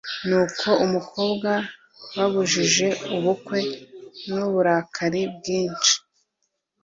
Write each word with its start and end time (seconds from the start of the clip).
Nuko 0.27 0.67
umukobwa 0.85 1.51
babujije 2.15 2.87
ubukwe 3.15 3.59
n’uburakari 4.27 5.21
bwinshi 5.35 5.93